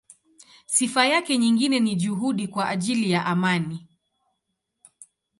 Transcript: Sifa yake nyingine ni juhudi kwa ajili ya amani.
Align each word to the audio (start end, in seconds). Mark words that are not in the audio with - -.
Sifa 0.65 1.05
yake 1.05 1.37
nyingine 1.37 1.79
ni 1.79 1.95
juhudi 1.95 2.47
kwa 2.47 2.67
ajili 2.69 3.11
ya 3.11 3.25
amani. 3.25 3.87